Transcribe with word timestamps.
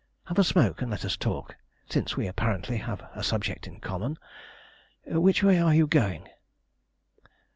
Have 0.25 0.39
a 0.39 0.43
smoke 0.43 0.81
and 0.81 0.89
let 0.89 1.05
us 1.05 1.15
talk, 1.15 1.57
since 1.87 2.17
we 2.17 2.25
apparently 2.25 2.77
have 2.77 3.03
a 3.13 3.21
subject 3.23 3.67
in 3.67 3.79
common. 3.79 4.17
Which 5.05 5.43
way 5.43 5.59
are 5.61 5.75
you 5.75 5.85
going?" 5.85 6.27